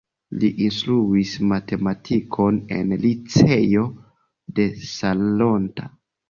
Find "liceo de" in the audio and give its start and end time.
3.05-4.67